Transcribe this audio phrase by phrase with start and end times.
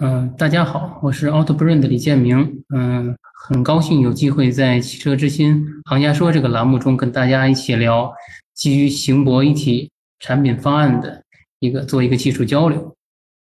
[0.00, 2.62] 嗯，大家好，我是 AutoBrain 的李建明。
[2.72, 8.14] 嗯，很高兴有机会在汽车之心行家说这个栏目中跟大家一起聊
[8.54, 9.90] 基于行博一体
[10.20, 11.24] 产品方案的
[11.58, 12.94] 一个做一个技术交流。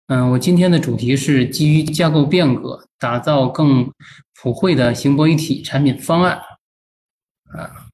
[0.08, 3.89] 嗯，我今天的主题是基于架构变革，打造更
[4.41, 6.36] 普惠的行博一体产品方案。
[7.54, 7.88] 啊，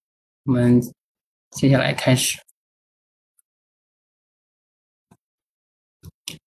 [0.45, 0.81] 我们
[1.51, 2.39] 接下来开始。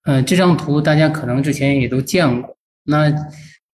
[0.05, 3.13] 呃，这张图大家可能之前也都见过，那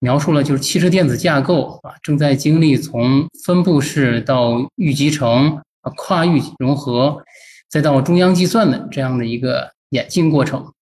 [0.00, 7.22] 描述了就是汽车电子架构啊正在经历从分布式到预集成啊跨域融合，
[7.68, 10.72] 再到中央计算的这样的一个演进过程。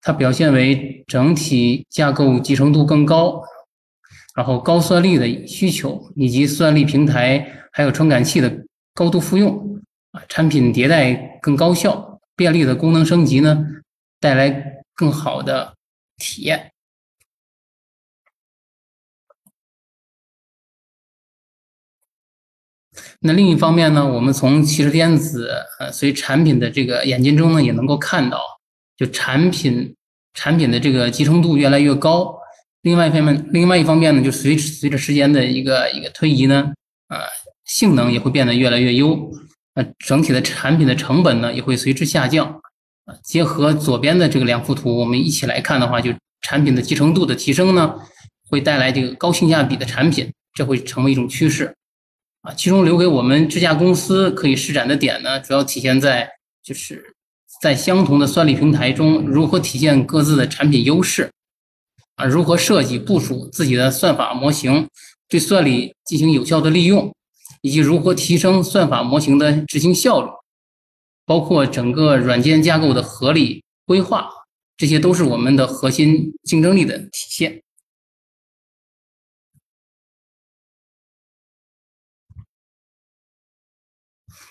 [0.00, 3.42] 它表现为整体架构集成度更高，
[4.36, 9.80] 然后高算力的需求以及算力平台还有传感器的高度复用
[10.12, 13.66] 啊，产品迭代更高效，便利的功能升级呢
[14.20, 14.72] 带来。
[14.96, 15.74] 更好的
[16.18, 16.70] 体验。
[23.18, 28.40] 那另一方面呢，我们从汽车电子呃随产品的这个演进中呢，也能够看到，
[28.96, 29.96] 就产品
[30.32, 32.38] 产品的这个集成度越来越高。
[32.82, 36.72] 另外一方面，另外一方面呢，就随随着时间的一个一个推移呢，
[37.08, 37.18] 呃，
[37.64, 39.28] 性能也会变得越来越优。
[39.74, 42.62] 呃，整体的产品的成本呢，也会随之下降。
[43.22, 47.94] 结合左边的这个两幅图，我们一起来看的话，就产品的集成度的提升呢，
[48.48, 51.74] 会带来这个高性价比的产品，这会成为一种趋势。
[52.42, 56.28] 啊，其中留给我们这家公司可以施展的点呢，主要体现在
[56.62, 57.14] 就是
[57.62, 61.30] 在相同的算力平台中，如何体现各自的产品优势，
[62.16, 64.86] 啊，如何设计部署自己的算法模型，
[65.28, 67.14] 对算力进行有效的利用，
[67.62, 70.28] 以及如何提升算法模型的执行效率。
[71.26, 74.30] 包括整个软件架构的合理规划，
[74.76, 77.62] 这些都是我们的核心竞争力的体现。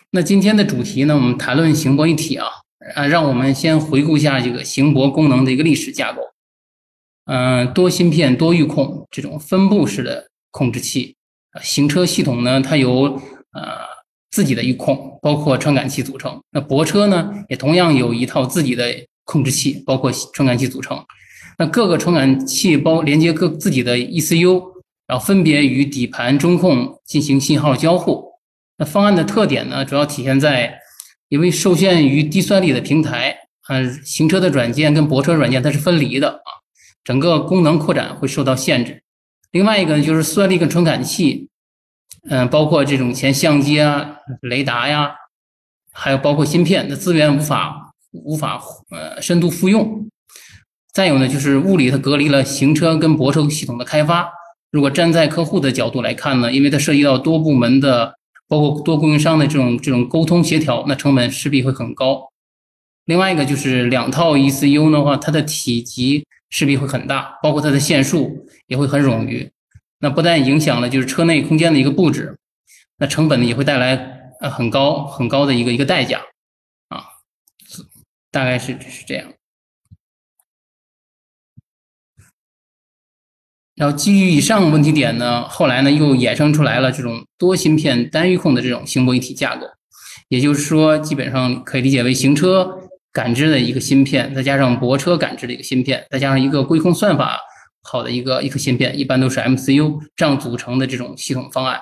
[0.10, 2.48] 那今天的主题呢，我们谈论行博一体啊，
[2.96, 6.22] 啊，让我们先回顾一下这个行博功能的一个历史架构。
[7.26, 11.16] 嗯，多芯片多域控这种分布式的控制器，
[11.62, 13.93] 行车系统呢，它由呃。
[14.34, 18.92] 自己的一控包括传感器组成，那泊车呢也同样有一套自己的
[19.26, 21.00] 控制器，包括传感器组成。
[21.60, 24.60] 那各个传感器包连接各自己的 ECU，
[25.06, 28.26] 然后分别与底盘中控进行信号交互。
[28.76, 30.80] 那方案的特点呢，主要体现在
[31.30, 33.38] 因为受限于低算力的平台，
[33.70, 36.50] 嗯，行车的软件跟泊车软件它是分离的啊，
[37.04, 39.04] 整个功能扩展会受到限制。
[39.52, 41.50] 另外一个呢，就是算力跟传感器。
[42.30, 45.14] 嗯，包括这种前相机啊、雷达呀，
[45.92, 48.62] 还有包括芯片的资源无法无法
[48.92, 50.10] 呃深度复用。
[50.94, 54.32] 再有呢，就是物理它隔离了行车跟泊车系统的开发。
[54.72, 58.16] 如果站在客户的角度来看呢，因为它涉及到多部门的，
[58.48, 62.30] 包括多供应商的这种这种沟通协调，那成本势必会很高。
[63.06, 69.52] 另外一个就是两套 ECU 的话，它的体积势必会很大，包括它的线数也会很冗余。
[70.04, 72.38] 那不但影响了就是车内空间的一个布置，
[72.98, 73.96] 那成本呢也会带来
[74.42, 76.20] 呃很高很高的一个一个代价
[76.90, 77.06] 啊，
[78.30, 79.26] 大概是是这样。
[83.76, 89.66] 然后基于以上问题点呢，后来呢又衍生出来了这种多芯片单域控的这种行博一体架构，
[90.28, 92.78] 也就是说基本上可以理解为行车
[93.14, 97.40] 感知的一个芯片，再加上泊车感知的一个芯片，再加上一个规控算法。
[97.84, 101.82] 好的一个一颗芯片，一般都是 MCU 这样组成的这种系统方案，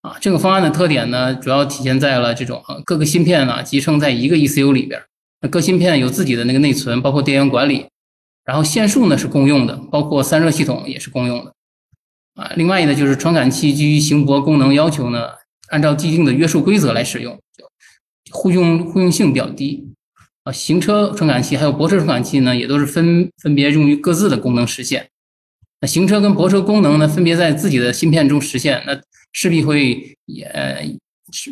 [0.00, 5.02] 啊，这个方案的特点呢，主要体现在了这种各个芯片呢集成在一个 ECU 里边，
[5.40, 7.86] 那各芯片有自己的那个内存，包括电源管理，
[8.44, 11.52] 然后线束呢是共用的，包括散热系统也是共用的，
[12.34, 15.30] 啊，另外呢就是传感器基于行博功能要求呢，
[15.70, 17.38] 按照既定的约束规则来使用，
[18.30, 19.92] 互用互用性比较低，
[20.44, 25.08] 啊，行车传感器还有泊车传感器呢，也都是分分别用于各自的功能实现。
[25.82, 28.98] 那行车跟泊车功能呢，分别在自己的芯片中实现，那
[29.32, 30.48] 势必会也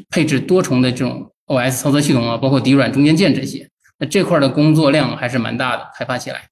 [0.09, 3.69] 配置多重的这种 OS 操作系统啊，包括底软中间件这些。
[3.99, 6.49] 那这块的工作量还是蛮大的，开发起来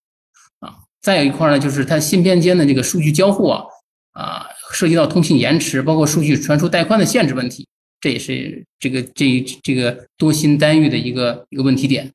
[0.59, 0.75] 啊。
[1.01, 3.63] 再有一块呢，就是它芯片间的这个数据交互啊，
[4.11, 7.65] 啊，涉及到通信延迟，包括数据传输带宽的限制问题，
[8.01, 12.11] 这也是这个这这个多芯单域的一个一个问题点。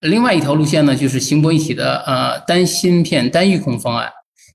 [0.00, 4.10] 另外一条路线呢，就是行博一体的呃单芯片单域控方案，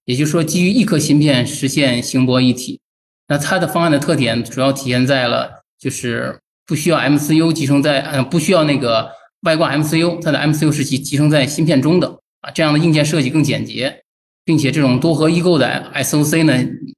[0.05, 2.79] 也就是说基于一颗芯片实现行博一体。
[3.27, 5.49] 那它的方案的特点主要体现在了
[5.79, 9.09] 就是不需要 MCU 集成在，呃，不需要那个
[9.41, 12.07] 外挂 MCU，它的 MCU 是集集成在芯片中的
[12.41, 14.03] 啊，这样的硬件设计更简洁，
[14.45, 16.53] 并且这种多核异构的 SOC 呢，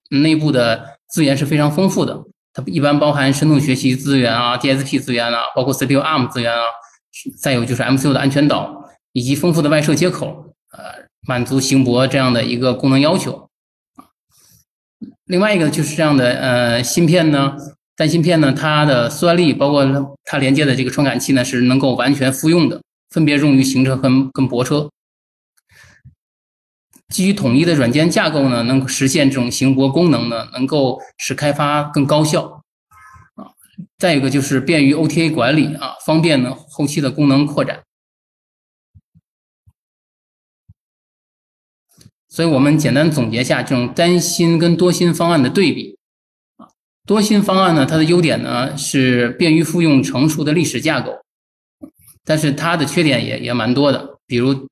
[0.09, 2.19] 内部的资源是非常丰富的，
[2.53, 6.61] 它一般包含深度学习资源啊、DSP 资源啊，包括 CPU ARM 资源啊，
[7.37, 13.49] 再有就是 MCU 的安全岛以及丰富的外设接口，呃，满足行博这样的一个功能要求。
[15.25, 17.55] 另外一个就是这样的，呃，芯片呢，
[17.95, 24.89] 单芯片呢，它的算力包括它连接的这个传感器呢，是能够完全复用的，分别用于行车和跟泊车。
[27.09, 32.54] 基于统一的软件架构呢，能够实现这种行泊功能呢，能够使开发更高效。
[33.97, 37.81] 再一个就是便于 OTA 管理啊，方便呢后期的功能扩展。
[42.27, 45.97] 所以我们简单总结下这种单芯跟多芯方案的对比
[46.57, 46.67] 啊，
[47.05, 51.13] 多芯方案呢，它的优点呢是便于复用成熟的历史架构，
[52.25, 54.67] 但是它的缺点也也蛮多的，比如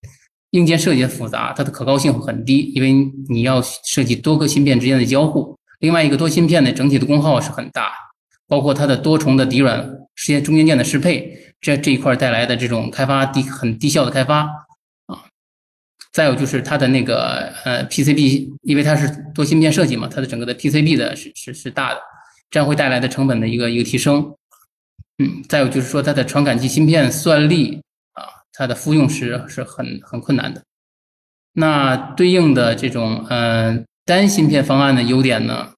[0.49, 5.57] 硬件设计复杂，它的可靠性很低，因为你要设计多个芯片之间的交互。
[5.79, 7.93] 另外一个多芯片的整体的功耗是很大，
[8.47, 9.79] 包括它的多重的底软
[10.15, 14.41] 实现中间件的适配，这这一块带来的这种开发低很低效的开发
[15.07, 15.23] 啊。
[16.11, 22.01] 再有就是它的那个呃 PCB，因为它是多芯片设计嘛，它的整个的 PCB 的是是是大的，
[22.51, 24.35] 这样会带来的成本的一个一个提升。
[25.17, 27.81] 嗯，再有就是说它的传感器芯片算力
[28.13, 30.61] 啊，它的复用是是很很困难的。
[31.53, 35.71] 那对应的这种呃单芯片方案的优点呢，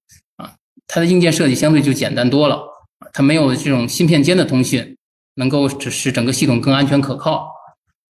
[0.87, 2.61] 它的硬件设计相对就简单多了，
[3.13, 4.95] 它没有这种芯片间的通讯，
[5.35, 7.49] 能够使使整个系统更安全可靠。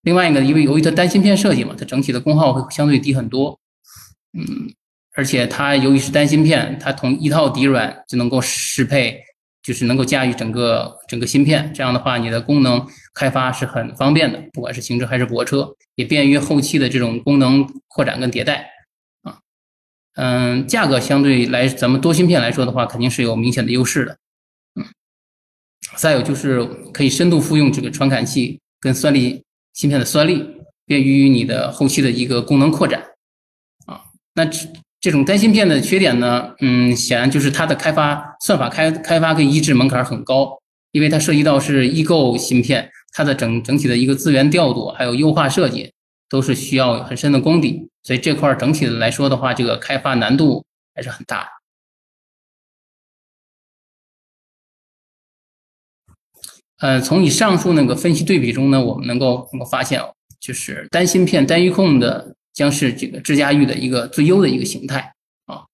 [0.03, 3.59] 另外一个，因为由于它单芯片设计嘛，它整体的功耗会相对低很多，
[4.39, 4.73] 嗯，
[5.15, 9.21] 而且它由于是单芯片，它同一套底软就能够适配，
[9.63, 18.71] 就是能够驾驭整个整个芯片，这样的话，你的功能开发是很方便的，不管是行车还是泊车，也便于后期的这种功能扩展跟迭代，
[20.17, 24.19] 嗯，价格相对来咱们多芯片来说的话，肯定是有明显的优势的，
[24.75, 24.85] 嗯，
[25.97, 29.43] 再有就是可以深度复用这个传感器跟算力。
[29.75, 30.43] 芯片的算力
[30.87, 32.99] 便于你的后期的一个功能扩展，
[33.85, 34.01] 啊，
[34.33, 34.67] 那这
[35.03, 40.59] 这种单芯片的缺点呢，嗯，显然就是它的开发算法开开发跟移植门槛很高，
[40.93, 45.93] 因为它涉及到是异构芯片，它的整整体的一个资源调度还有优化设计
[46.29, 50.65] 都是需要很深的功底，所以这块整体的来说的话，这个开发难度
[50.95, 51.49] 还是很大。
[56.79, 60.03] 呃，从以上述那个分析对比中呢，我们能够能够发现，
[60.39, 65.15] 就是单芯片单域控的将是这个智驾驭的一个最优的一个形态
[65.47, 65.65] 啊。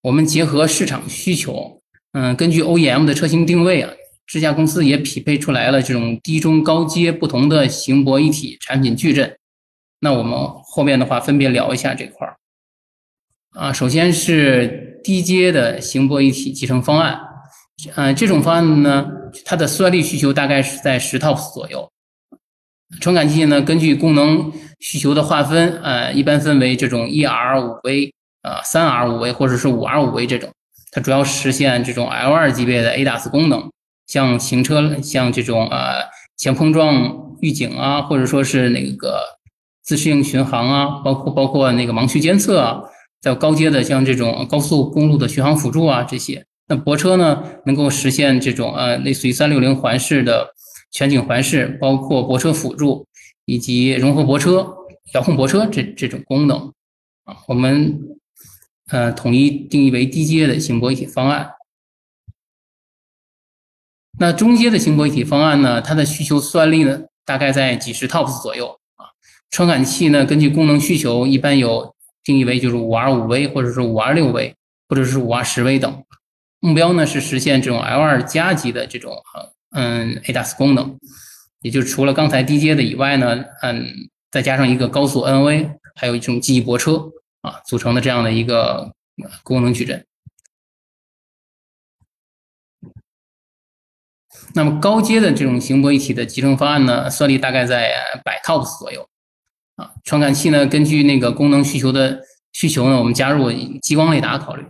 [0.00, 1.80] 我们结合市场需求，
[2.12, 3.92] 嗯，根据 OEM 的车型定位啊，
[4.26, 9.36] 这家公司也匹配出来了这种低中高阶不同的行博一体产品矩阵。
[10.00, 12.36] 那我们后面的话分别聊一下这块儿
[13.52, 17.20] 啊，首先是低阶的行博一体集成方案。
[17.96, 19.06] 嗯，这种方案呢，
[19.44, 21.90] 它的算力需求大概是在十 TOPS 左右。
[23.00, 30.50] 传感器呢，根据功能需求的划分，呃，一般分为这种一 R 五 V 啊、三 R 五 V 或者是五 R 五 V 这种。
[30.90, 33.70] 它主要实现这种 L2 级别的 ADAS 功能，
[34.12, 36.02] 像行车、像这种呃
[36.36, 39.22] 前碰撞预警啊，或者说是那个
[39.82, 42.82] 自适应巡航啊，包括包括那个盲区监测啊，
[43.22, 46.44] 在高阶的像这种高速公路的巡航辅助啊这些。
[46.68, 50.46] 那泊车呢，能够实现这种呃，类似于三六零环视的
[50.90, 53.06] 全景环视，包括泊车辅助
[53.46, 54.74] 以及融合泊车、
[55.14, 56.58] 遥控泊车这这种功能
[57.24, 57.98] 啊，我们
[58.90, 61.48] 呃统一定义为低阶的行泊一体方案。
[64.18, 69.06] 那中阶的行泊一体方案呢，它的需求算力呢，大概在几十 TOPS 左右啊。
[69.50, 74.54] 传感器呢，根据功能需求，一般有定义为就是五 R 五 V，或者是五 R 六 V，
[74.88, 76.04] 或者是五 R 十 V 等。
[76.60, 80.96] 目标呢是实现这种 L2 加级的这种呃嗯 ADAS 功能，
[81.60, 83.86] 也就是除了刚才低阶的以外呢，嗯，
[84.30, 88.92] 再加上一个高速 NV，还有一种记忆泊车啊组成的这样的一个
[89.42, 90.06] 功能矩阵。
[94.54, 97.92] 那么高阶的这种行泊一体的集成方案呢，算力大概在
[98.24, 99.06] 百 TOPS 左右
[99.76, 99.90] 啊。
[100.04, 104.64] 传感器呢，根据那个功能需求的需求呢，我们加入激光雷达考虑。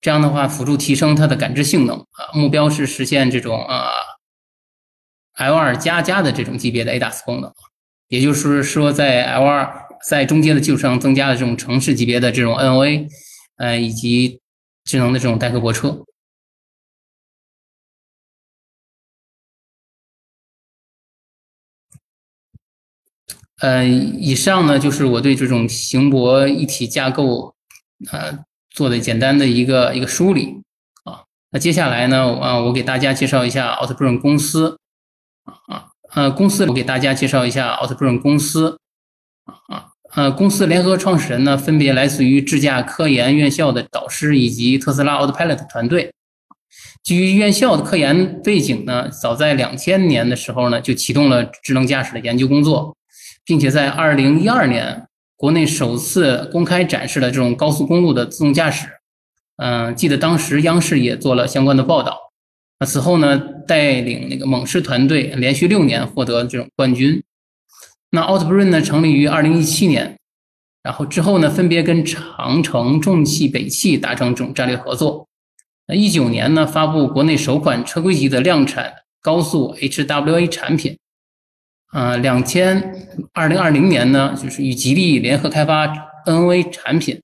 [0.00, 3.90] 这样的话，辅助提升它的感知性能啊，目标是实现这种啊
[5.36, 7.52] L2 加加的这种级别的 ADAS 功能，
[8.08, 9.70] 也就是说，在 L2
[10.06, 13.08] 在中阶的基础上增加了这种城市级别的这种 NOA，
[13.56, 14.40] 呃，以及
[14.84, 16.04] 智能的这种代客泊车。
[23.60, 27.54] 呃，以上呢就是我对这种行博一体架构
[28.10, 28.38] 呃
[28.70, 30.60] 做的简单的一个一个梳理
[31.04, 31.24] 啊。
[31.50, 34.78] 那接下来呢，啊，我给大家介绍一下奥特布伦公司
[35.68, 38.78] 啊，呃，公司我给大家介绍一下奥特布伦公司
[39.68, 46.12] 啊，呃，公司联合创始人呢分别来自于智驾科研院校的导师以及特斯拉 Autopilot 团队。
[47.02, 52.95] 基于院校的科研背景呢，早在两千年的时候呢，就启动了智能驾驶的研究工作，
[53.46, 58.88] 并且在二零一二年，国内首次公开展示了这种高速公路的自动驾驶。
[59.56, 62.18] 嗯，记得当时央视也做了相关的报道。
[62.78, 67.22] 那此后呢，带领那个猛狮团队连续六年获得这种冠军。
[68.10, 70.18] 那奥特 brain 呢，成立于二零一七年，
[70.82, 75.28] 然后之后呢，分别跟长城、重汽、北汽达成这种战略合作。
[75.86, 80.98] 那一九年呢，发布国内首款车规级的量产高速 HWA 产品。
[81.96, 82.94] 啊，两千
[83.32, 85.86] 二零二零年呢，就是与吉利联合开发
[86.26, 87.18] NOA 产品。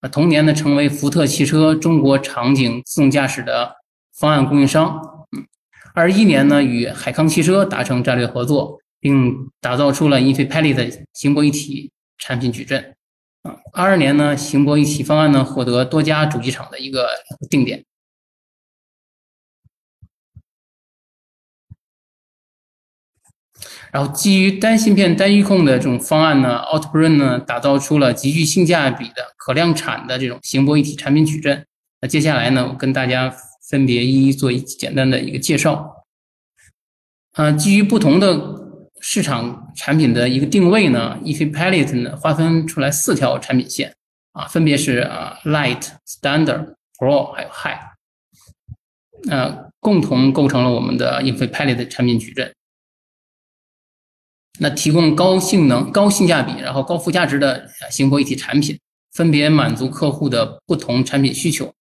[0.00, 3.74] 啊，同年呢，成为福特汽车中国场景自动驾驶的
[4.18, 5.00] 方案供应商。
[5.34, 5.46] 嗯，
[5.94, 12.94] 二一年呢，与海康汽车达成战略合作，并打造出了 Infipelli 的行泊一体产品矩阵。
[13.44, 17.08] 啊，二二年呢，行泊一体方案呢，获得多家主机厂的一个
[17.48, 17.82] 定点。
[23.90, 31.64] 然后，基于单芯片单预控的这种方案呢，Autobrain 呢打造出了极具性价比的可量产的这种行博一体产品矩阵。
[32.00, 33.34] 那接下来呢，我跟大家
[33.68, 36.04] 分别一一做一简单的一个介绍。
[37.32, 38.38] 啊，基于不同的
[39.00, 43.94] 市场产品的一个定位呢，Efipalette 呢划分出来四条产品线
[44.32, 47.78] 啊，分别是啊 Light、Standard、Pro 还有 High，
[49.30, 52.52] 呃，共同构成了我们的 Efipalette 产品矩阵。
[54.60, 58.78] 那提供高性能、高性价比，然后高附加值的行博一体产品，
[59.12, 61.72] 分别满足客户的不同产品需求。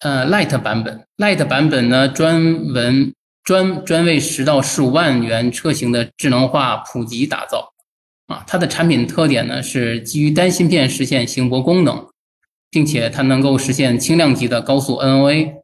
[0.00, 3.12] 呃，Light 版本，Light 版本呢，专文
[3.44, 7.72] 专专为十到十五万元车型的智能化普及打造。
[8.26, 12.08] 啊，它的产品特点呢是基于单芯片实现行博功能，
[12.70, 15.54] 并且它能够实现轻量级的高速 NOA，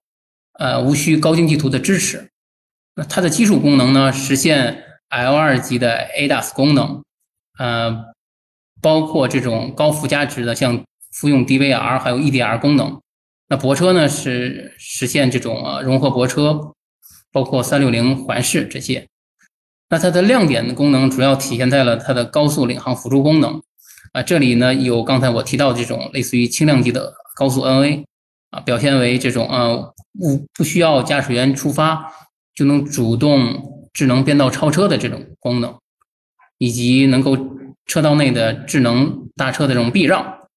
[0.59, 2.29] 呃，无需高精地图的支持。
[2.97, 7.05] 那它的基础功能呢，实现 L2 级的 ADAS 功能，
[7.59, 7.95] 呃，
[8.81, 12.99] 包括这种高附加值的，像复用 DVR 还有 EDR 功能。
[13.49, 16.73] 那泊车呢是实现这种呃融合泊车，
[17.31, 19.07] 包括三六零环视这些。
[19.91, 23.63] 那它的亮点的功能主要体现在了它的高速领航辅助功能，
[24.13, 28.05] 啊，这里呢有刚才我提到这种类似于轻量级的高速 NA，
[28.51, 32.11] 啊，表现为这种呃不不需要驾驶员出发。
[32.57, 35.79] 就能主动智能变道超车的这种功能，
[36.57, 37.37] 以及能够
[37.85, 40.49] 车道内的智能大车的这种避让。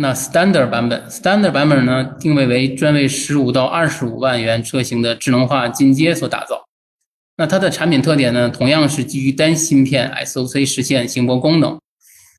[0.00, 6.68] 那 Standard 版本，Standard 版本呢，定位为专为十五到二十五万元车型的智能化进阶所打造。
[7.36, 11.80] 那它的产品特点呢，同样是基于单芯片 SOC 实现行泊功能。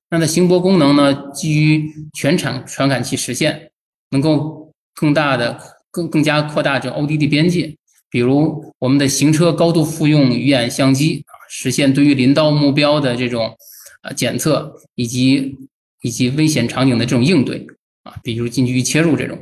[0.09, 3.71] 那它行泊功能呢，基于全场传感器实现，
[4.09, 5.59] 能够更大的、
[5.91, 7.75] 更更加扩大这 ODD 边界。
[8.09, 13.55] 比如我们的行车高度复用鱼眼相机啊，实现对于林道目标的这种
[14.01, 15.55] 啊检测，以及
[16.01, 17.67] 以及危险场景的这种应对
[18.01, 19.37] 啊，比如近距离切入这种。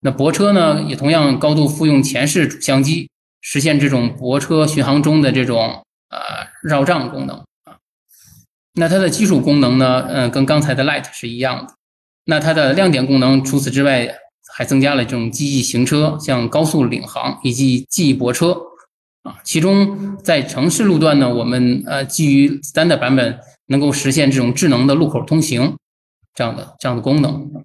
[0.00, 3.08] 那泊车呢，也同样高度复用前视主相机，
[3.40, 6.18] 实现这种泊车巡航中的这种呃
[6.64, 7.40] 绕障功能。
[8.74, 10.06] 那它的基础功能呢？
[10.08, 11.74] 嗯，跟刚才的 Light 是一样的。
[12.24, 14.08] 那它的亮点功能，除此之外，
[14.54, 18.56] 还增加了这种记忆行车，像高速领航以及记忆泊车
[19.24, 19.38] 啊。
[19.44, 25.76] 其中在城市路段呢，我们呃基于 Standard 版本能够实现这种智能的路口通行
[26.34, 27.64] 这样的这样的功能。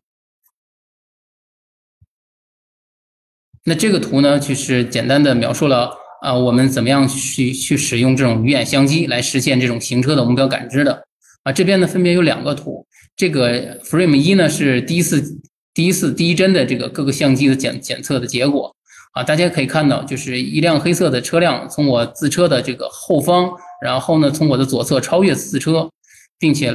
[3.63, 6.06] 那这个图呢，就是简单的描述了。
[6.21, 11.03] 啊，我们怎么样去去使用这种鱼眼相机来实现这种行车的目标感知的？
[11.43, 15.23] 啊，这边呢分别有两个图，这个 Frame 一呢是第一次
[15.73, 18.75] 第一次第一帧的这个各个相机的检检测的结果。
[19.13, 23.49] 啊，大家可以看到，就是一辆黑色的车辆从我自车的这个后方，
[23.81, 25.89] 然后呢从我的左侧超越自车，
[26.37, 26.71] 并且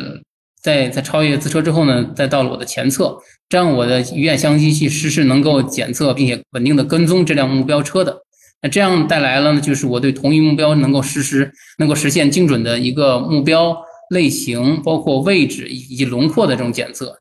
[0.61, 3.17] 在在超越自车之后呢，再到了我的前侧，
[3.49, 8.23] 这样我的鱼眼相机去实时能够检测并且稳定的跟踪这辆目标车的。
[8.63, 13.77] 那这样带来了呢，就是我对同一目标能够实施、能够实现精准的一个目标
[14.11, 17.21] 类型，包括位置以及轮廓的这种检测。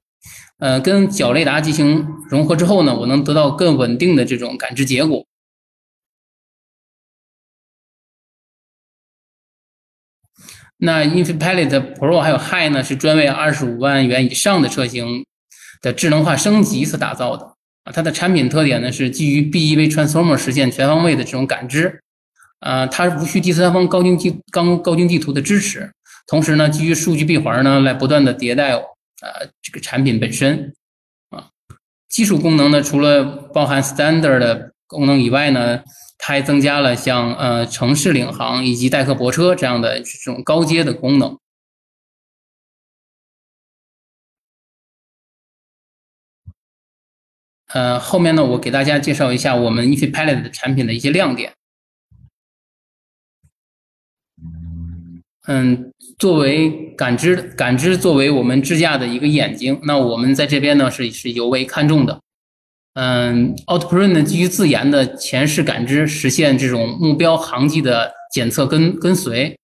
[0.59, 5.25] 呃，跟角雷达进行融合之后呢，我能得到更稳定的这种感知结果。
[10.77, 15.25] 那 Infiniti Pro 还有 High 呢，是专为二十五万元以上的车型
[15.81, 17.91] 的智能化升级所打造的啊。
[17.91, 22.01] 它的产品特点呢是基于 BEV Transformer 实现全方位的这种感知，
[22.59, 25.91] 啊，它无需第三方高精地高高精地图的支持，
[26.27, 30.73] 同时呢，基于数据闭环呢来不断的迭代呃这个产品本身
[31.29, 31.49] 啊。
[32.09, 35.81] 技术功能呢，除了包含 Standard 的功能以外呢。
[36.23, 41.35] 它还增加了像呃城市领航以及代客泊车这样的这种高阶的功能。
[47.73, 51.53] 呃，后面呢，我给大家介绍一下我们 InfiniPalette 的产品的一些亮点。
[55.47, 62.21] 嗯，作为感知感知作为我们支架的一个眼睛，那我们在这边呢是是尤为看重的。
[62.93, 69.57] 嗯，Outprint 基于自研的前视感知，实现这种目标航迹的检测跟跟随，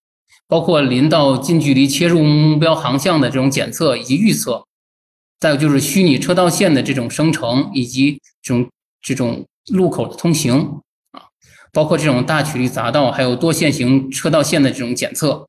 [0.48, 4.66] 包括临到近距离切入目标航向的这种检测以及预测。
[5.40, 8.70] 再有就是虚拟车道线的这种生成以及这种
[9.02, 11.24] 这种路口的通行啊，
[11.72, 15.48] 包括这种大曲率匝道还有多线型车道线的这种检测。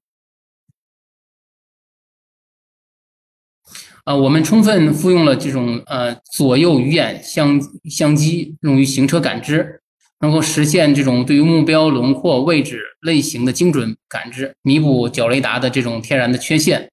[4.05, 9.83] 啊，我们充分复用了这种呃左右鱼眼相相机，用于行车感知，
[10.21, 16.91] 能够实现这种对于目标轮廓、位置、类型的精准感知，弥补角雷达的这种天然的缺陷，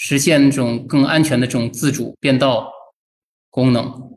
[0.00, 2.72] 实现这种更安全的这种自主变道
[3.50, 4.16] 功能。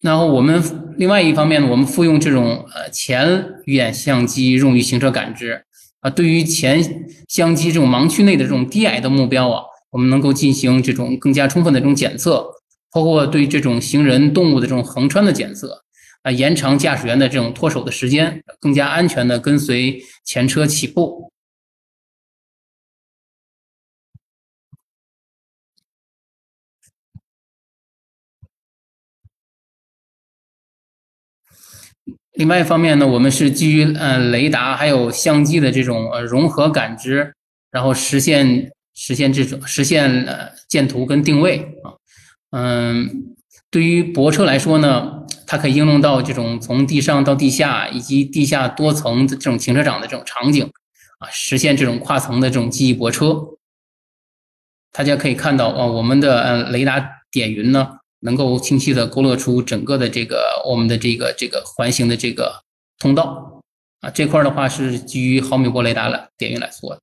[0.00, 5.66] 然后我们另外一方面呢，我们复用这种呃前鱼眼相机用于行车感知。
[6.00, 6.82] 啊，对于前
[7.28, 12.46] 相机这种盲区内的这种低矮的目标啊，我们能够进行这种更加充分的这种检测，
[12.90, 15.83] 包括对这种行人、动物的这种横穿的检测，
[16.24, 21.30] 啊，延长驾驶员的这种脱手的时间，更加安全的跟随前车起步。
[32.32, 37.34] 另外一方面呢，我们是基于呃雷达还有相机的这种呃融合感知，
[37.70, 41.92] 然后实现实现这种实现呃建图跟定位啊，
[42.50, 43.36] 嗯，
[43.70, 50.70] 对于泊车来说呢，它可以应用到这种从地上到地下以及地下多层的这种停车场的这种场景
[51.18, 53.56] 啊，实现这种跨层的这种记忆泊车。
[54.92, 57.98] 大家可以看到啊，我们的嗯雷达点云呢。
[58.26, 62.62] 能够清晰的勾勒出整个的这个我们的这个这个环形的这个
[62.98, 63.60] 通道
[64.00, 67.02] 啊，这块的话是基于毫米波雷达来点云来做的。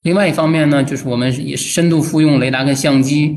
[0.00, 3.36] 另外一方面呢，就是我们也是深度复用雷达跟相机，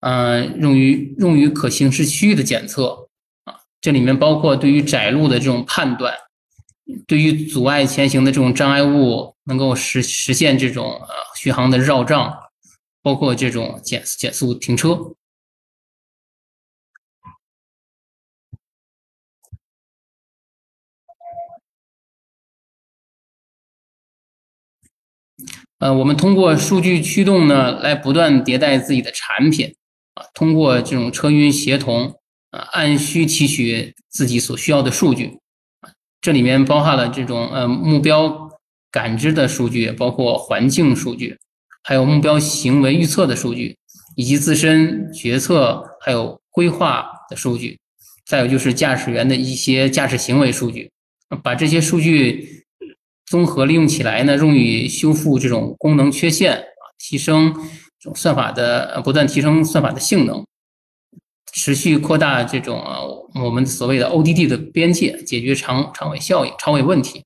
[0.00, 3.08] 嗯，用于用于可行驶区域的检测
[3.44, 6.14] 啊，这里面包括对于窄路的这种判断，
[7.06, 12.36] 对于阻碍前行的这种障碍物，能够实实现这种呃巡航的绕障。
[13.02, 15.14] 包括这种减减速停车，
[25.78, 29.74] 呃，我们通过数据驱动呢，来不断迭代自己的产品
[30.14, 32.14] 啊，通过这种车云协同
[32.50, 35.38] 啊，按需提取自己所需要的数据，
[36.20, 38.50] 这里面包含了这种呃目标
[38.90, 41.38] 感知的数据，包括环境数据。
[41.82, 43.74] 还有目标行为预测的数据，
[44.14, 47.78] 以及自身决策还有规划的数据，
[48.26, 50.90] 再有就是驾驶员的一些驾驶行为数据，
[51.42, 52.66] 把这些数据
[53.24, 57.54] 综合利用起来呢，用于修复这种功能缺陷啊，提升
[58.00, 60.44] 种算法的不断提升算法的性能，
[61.52, 63.00] 持续扩大这种啊
[63.42, 67.24] 我们所谓的 ODD 的边界，解决长长尾效应、长尾问题。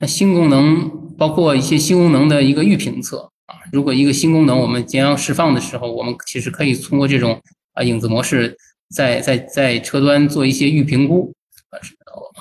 [0.00, 3.30] 那新功能包括一些新功能的一个预评测。
[3.46, 7.40] 啊，如果一个新功能我们将要释放的时候，我们其实可以通过这种
[7.72, 8.54] 啊影子模式，
[8.94, 11.32] 在在在车端做一些预评估，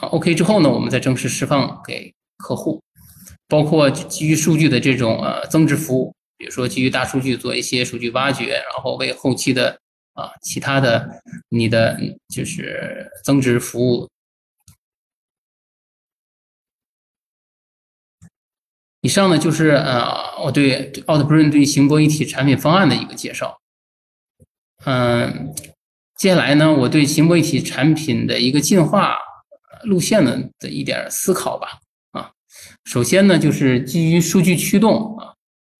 [0.01, 2.81] 啊，OK 之后呢，我们再正式释放给客户。
[3.47, 9.79] 包括基于数据的这种呃增值服务，比如说基于大数据做一些数据挖掘，然后为后期的
[10.13, 14.07] 啊其他的你的就是增值服务。
[19.01, 23.57] 以上呢就是呃我对 Outbrain 对行博一体产品方案的一个介绍。
[24.85, 25.53] 嗯，
[26.17, 29.17] 接下来呢，我对行博一体产品的一个进化
[29.83, 31.79] 路线呢的一点思考吧。
[32.11, 32.31] 啊，
[32.85, 35.33] 首先呢，就是基于数据驱动啊，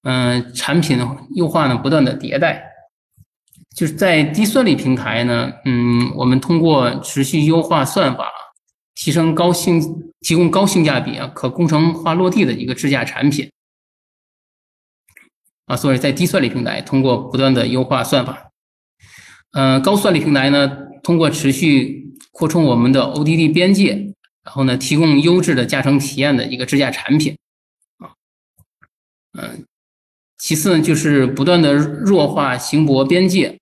[0.03, 0.99] 嗯，产品
[1.35, 2.63] 优化呢不断的迭代。
[3.75, 8.31] 就是在低算力平台呢，嗯，我们通过持续优化算法，
[8.95, 9.79] 提升高性，
[10.21, 13.51] 提供高性价比啊，可工程化落地的一个智驾产品。
[15.67, 18.51] 啊，所以在低算力平台通过不断的优化算法，
[19.51, 27.37] 嗯，高算力平台呢，通过持续扩充我们的 ODD 边界，然后呢，提供优质的驾乘体验的一个智驾产品，
[27.97, 28.15] 啊，
[29.37, 29.66] 嗯，
[30.37, 33.59] 其次呢，就是不断的弱化行博边界，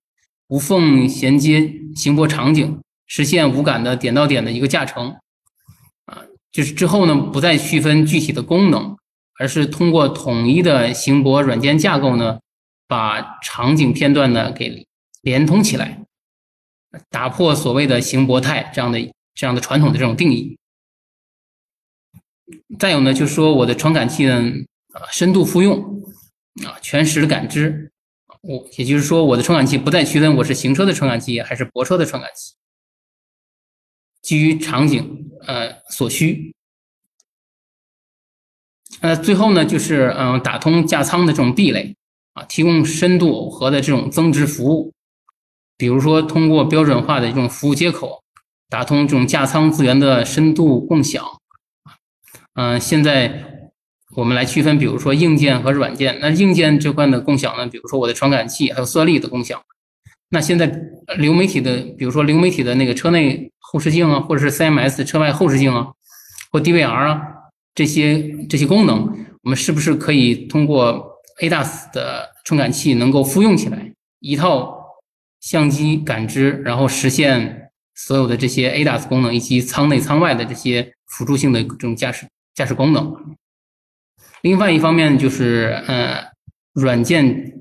[0.47, 5.15] 无缝衔接行博场景，实现无感的点到点的一个驾乘，
[6.05, 8.95] 啊，就是之后呢，不再区分具体的功能。
[9.37, 12.39] 而是通过统一的行博软件架构呢，
[12.87, 14.87] 把场景片段呢给
[15.23, 16.05] 连通起来，
[17.09, 20.57] 打破所谓的行博态这样的这样的传统的这种定义。
[22.79, 24.41] 再有呢，就是说我的传感器呢，
[24.93, 26.01] 啊，深度复用，
[26.63, 27.91] 啊，全时的感知，
[28.41, 32.53] 我也就是说我的传感器不再区分我是行车的传感器还是泊车的传感器，
[34.21, 36.53] 基于场景呃所需。
[39.01, 41.95] 那最后呢，就是嗯，打通架舱的这种壁垒
[42.33, 44.93] 啊，提供深度耦合的这种增值服务，
[45.77, 48.23] 比如说通过标准化的这种服务接口，
[48.69, 51.25] 打通这种架舱资源的深度共享。
[52.53, 53.54] 嗯，现在
[54.15, 56.17] 我们来区分，比如说硬件和软件。
[56.21, 59.61] 那硬件这块的共享呢，比如说我的传感器还有算力的共享。
[60.29, 60.71] 那现在
[61.17, 65.87] 流媒体的，比如说流媒体的那个车内后视镜啊，或者是 CMS 车外后视镜啊，
[66.51, 67.21] 或 DVR 啊。
[67.75, 69.01] 这些这些功能，
[69.43, 71.05] 我们是不是可以通过
[71.41, 73.91] ADAS 的传感器能够复用起来？
[74.21, 74.73] 一套
[75.41, 83.13] 相机感知，然后实现所有的这些 ADAS 功能以及舱内舱外的这些辅助性的这种驾驶驾驶功能。
[84.45, 86.23] 另外一方面就是呃
[86.73, 87.51] 软件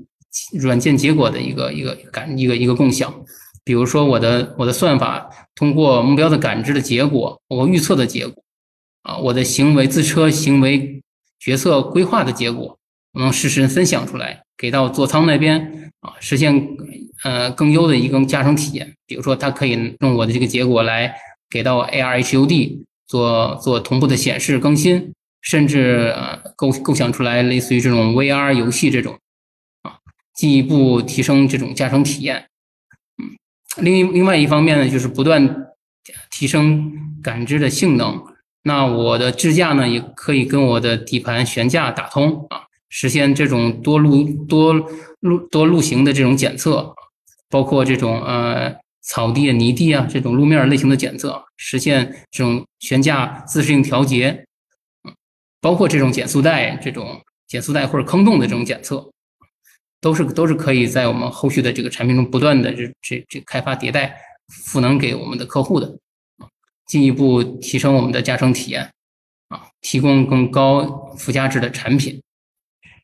[0.53, 3.25] 软件结果的一个一个感一个一个共享，
[3.65, 8.45] 比如说我的我的算法通过目标的感知的结果，我预测的结果。
[9.03, 11.03] 啊，我的行为自车行为
[11.39, 12.79] 决策规划的结果，
[13.15, 16.69] 我能实时分享出来，给到座舱那边啊，实现
[17.23, 18.95] 呃更优的一个驾乘体验。
[19.07, 21.15] 比如说，它可以用我的这个结果来
[21.49, 25.13] 给到 AR HUD 做做同步的显示更新，
[25.45, 26.13] 甚至
[26.57, 29.17] 构构想出来类似于这种 VR 游戏这种
[29.83, 29.97] 啊，
[30.35, 32.49] 进一步提升这种驾乘体验。
[33.23, 33.31] 嗯，
[33.85, 35.67] 另另外一方面呢，就是不断
[36.31, 38.21] 提升感知的性能。
[38.63, 44.73] 那我的支架呢，也可以跟我的底盘悬架打通啊，实现这种多路多
[45.21, 46.95] 路多路型的这种检测，
[47.51, 54.47] 包括这种呃草地、泥地啊这种路面类型的检测，实现这种悬架自适应调节，
[55.65, 59.11] 包括这种减速带、这种减速带或者坑洞的这种检测，
[59.99, 64.15] 都是都是可以在我们后续的这个产品中不断的这这这开发迭代，
[64.49, 65.99] 赋能给我们的客户的。
[66.87, 68.93] 进一步提升我们的驾乘体验，
[69.49, 72.23] 啊，提供更高附加值的产品，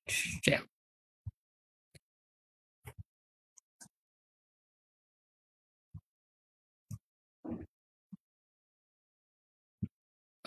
[0.07, 0.63] 是这样。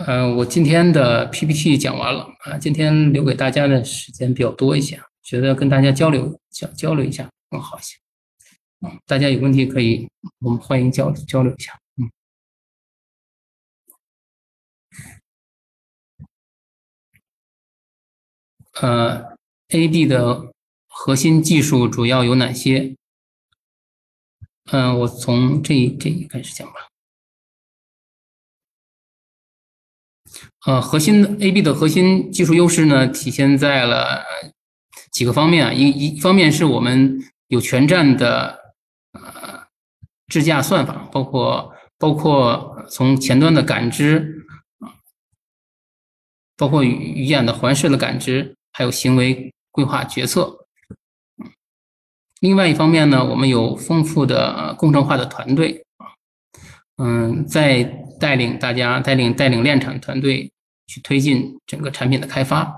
[0.06, 7.98] 呃，我今天的 PPT 讲完了啊，今天留给大家的时间比较多一些，觉得跟大家交流交交流一下更好一些。
[8.82, 11.80] 嗯，大家有问题可以，我们欢迎交交流一下。
[18.82, 19.38] 呃
[19.70, 20.52] ，A D 的
[20.88, 22.96] 核心技术主要有哪些？
[24.66, 26.93] 嗯，我从这这一开始讲吧。
[30.66, 34.24] 呃，核心的 A B 的核心技术优势呢，体现在了
[35.12, 35.74] 几个方面啊。
[35.74, 38.60] 一一方面是我们有全站的
[39.12, 39.68] 呃
[40.28, 44.46] 智驾算法，包括包括从前端的感知
[44.80, 44.96] 啊，
[46.56, 48.56] 包括鱼眼的环视的感知。
[48.76, 50.66] 还有行为规划决策，
[52.40, 56.10] 另外一方面呢，我们有丰富的工程化的团队啊，
[56.98, 57.84] 嗯，在
[58.24, 60.50] 带领大家带领带领量产团队
[60.88, 62.74] 去推进整个产品的开发。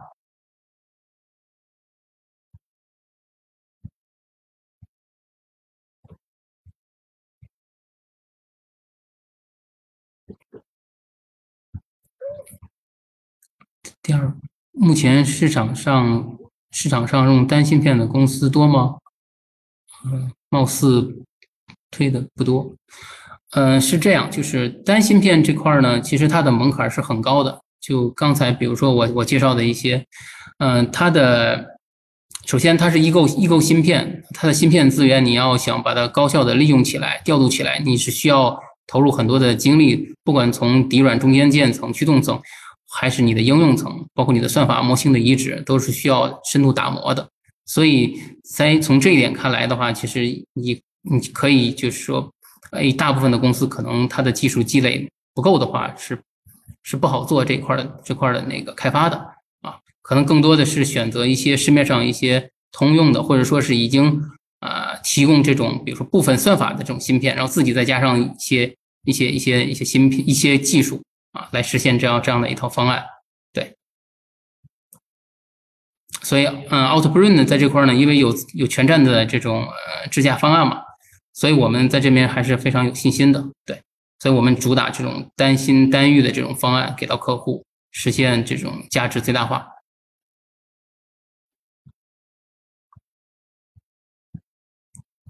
[14.01, 14.35] 第二。
[14.77, 16.37] 目前市场上
[16.71, 18.97] 市场上用单芯片的公司多吗？
[20.05, 21.23] 嗯，貌似
[21.89, 22.75] 推的不多。
[23.55, 30.05] 嗯，是这样，就是单芯片这块呢，其实它的门槛是很高的，就刚才比如说我我介绍的一些，
[30.59, 31.65] 嗯，它的
[32.45, 42.37] 首先它是异构异构芯片，它的芯片资源你要想把它高效的利用起来、调度起来，你是需要投入很多的精力，不管从底软中间件层、驱动层，
[42.89, 47.25] 还是你的应用层，包括你的算法模型的移植，都是需要深度打磨的。
[47.65, 52.31] 所以在从这一点看来的话，其实你你可以就是说，
[52.75, 56.21] 哎，大部分的公司可能它的技术积累不够的话，是
[56.83, 59.17] 是不好做这块的这块的那个开发的
[59.61, 59.79] 啊。
[60.01, 64.21] 可能更多的是选择一些市面上一些通用的，或者说是已经
[64.59, 73.03] 啊提供这种比如说部分算法的这种芯片，然后自己再加上一些一些一些一些芯片一些技术啊，来实现这样这样的一套方案。
[73.51, 73.75] 对
[76.21, 80.81] 所以，嗯，Outbrain 呢，在这块呢，因为有有全站的这种呃支架方案嘛，
[81.35, 83.45] 所以我们在这边还是非常有信心的。
[83.65, 83.81] 对，
[84.19, 89.67] 所以我们主打这种单芯单域的这种方案给到客户，实现这种价值最大化。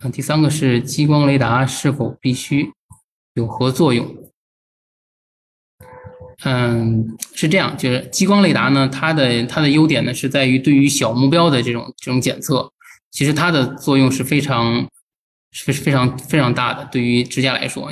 [0.01, 2.71] 嗯，第三个是激光雷达是否必须
[3.33, 4.05] 有何作用？
[6.43, 12.71] 嗯，是这样，就是激光雷达呢，它的它的优点呢是在于对于小目标的这种这种检测，
[13.09, 14.85] 其实它的作用是非常
[15.63, 16.85] 是非常非常大的。
[16.91, 17.91] 对于支架来说，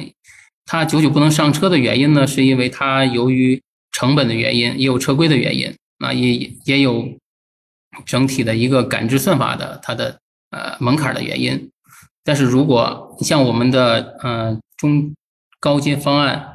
[0.66, 7.08] 它久久不能上车的原因呢，是因为它由于成本的原因，也有车规的原因，啊，也也有
[8.06, 10.20] 整体的一个感知算法的它的
[10.52, 11.72] 呃门槛的原因。
[12.24, 15.14] 但是如果像我们的呃中
[15.60, 16.50] 高阶方案。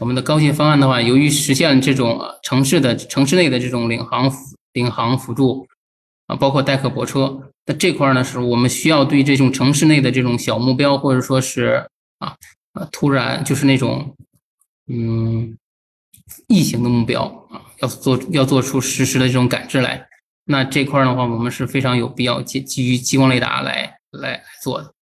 [0.00, 4.32] 我们的高阶方案的话，由于实现这种城市的城市内的这种领航
[4.72, 5.66] 领航辅助
[6.28, 11.88] 啊，包括代客泊车，那这块呢，是我们需要对这种城市内的这种小目标，或者说是
[12.18, 12.36] 啊
[12.74, 14.14] 啊突然就是那种
[14.86, 15.56] 嗯
[16.46, 20.06] 异形的目标啊，要做要做出实时的这种感知来。
[20.44, 24.94] 那这块的话，我们是非常有必要基基于激光雷达来来来做的。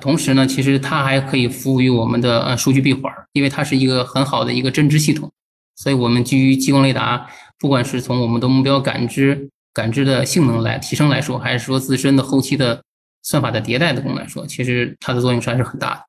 [0.00, 5.30] 同时呢，其实它还可以服务于我们的呃数据闭环，因为它是一个很好的一个针织系统，
[5.76, 12.84] 所以我们基于激光雷达，不管是从我们的目标感知感知的性能来提升来说，还是说自身的后期的
[13.22, 16.04] 算法的迭代的功能来说，其实它的作用是还是很大的。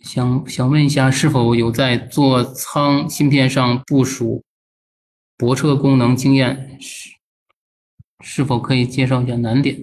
[0.00, 4.42] 想想问一下，是否有在座舱芯片上部署
[5.36, 6.78] 泊车功能经验？
[6.80, 7.17] 是
[8.20, 9.76] 是否可以介绍一下难点？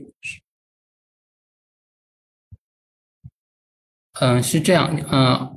[4.19, 5.55] 嗯，是这样，嗯，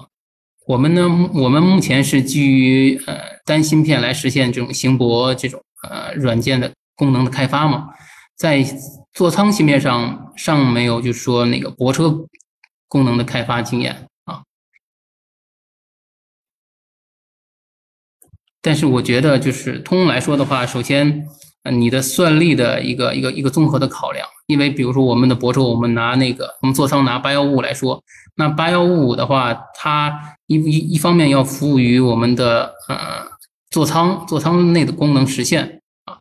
[0.66, 1.02] 我们呢，
[1.34, 7.94] 我们目前是基于呃单芯片来实现这种行泊这种呃软件的功能的开发嘛，
[8.34, 8.64] 在
[9.12, 12.26] 座舱芯片上尚没有就是说那个泊车
[12.88, 14.42] 功能的开发经验啊。
[18.60, 21.28] 但是我觉得，就是通用来说的话，首先，
[21.70, 28.02] 你的算力的一个一个一个综合的考量，因为比如说我们的泊车，我们拿那个我们座舱拿八幺五五来说，
[28.36, 33.26] 那八幺五五的话，它一一一方面要服务于我们的呃
[33.70, 36.18] 座舱座舱内的功能实现啊，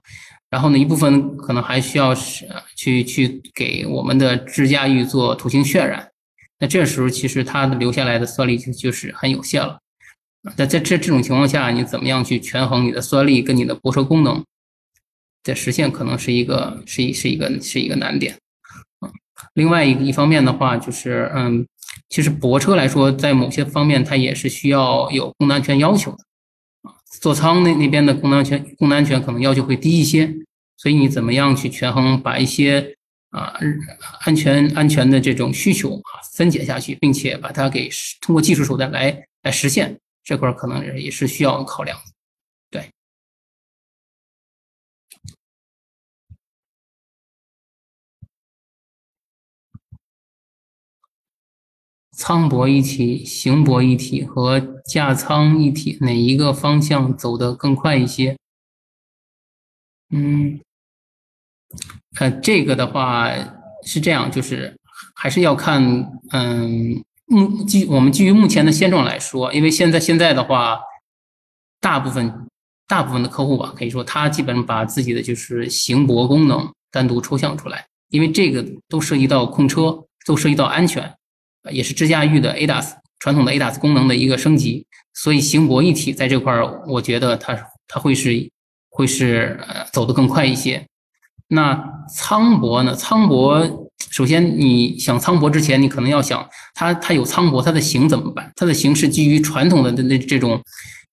[0.50, 6.10] 然后呢一部分可能还需要是去去给我们的支架域做图形渲染，
[6.60, 9.80] 那这时候其实它留下来的算力就就是很有限了。
[10.58, 14.44] 那在这这种情况下，你怎么样去权衡你的算力跟你的泊车功能
[15.44, 18.36] 的实现，可能是一个是一是一个是一个难点。
[19.00, 19.10] 啊，
[19.54, 21.66] 另外一一方面的话，就是嗯，
[22.10, 26.18] 其实泊车来说，在某些方面它也是需要有功能安全要求的。
[26.84, 30.34] 啊，座舱那那边的功能安全功能安全可能要求会低一些，
[30.78, 32.96] 所以你怎么样去权衡，把一些
[33.32, 33.54] 啊
[34.22, 37.90] 安全安全的这种需求啊分解下去，并且把它给
[38.22, 39.98] 通过技术手段来来实现。
[40.24, 42.04] 这块可能也是需要考量，的。
[52.18, 58.36] 舱泊一体、行泊一体和架舱一体，哪一个方向走得更快一些？
[60.10, 60.60] 嗯，
[62.20, 63.32] 呃，这个的话
[63.86, 64.76] 是这样，就是
[65.16, 67.04] 还是要看，嗯。
[67.30, 70.80] 目基我们基于目前的现状来说，因为现在现在的话，
[71.82, 72.48] 大部分
[72.88, 81.14] 大部分的客户吧，可以说他基本把自己的就是行泊功能单独抽象出来，因为这个都涉及到控车，都涉及到安全，
[81.72, 88.50] 也是智驾驭的 ADAS 传统的 ADAS 功能的一个升级，所以行博一体在这块儿，我觉得它它会是
[88.90, 90.86] 会是呃走得更快一些。
[91.50, 92.94] 那苍博呢？
[92.94, 98.52] 苍博首先你想苍博之前，你可能要想它它有苍博，它的行怎么办？
[98.56, 100.62] 它的型是基于传统的那这种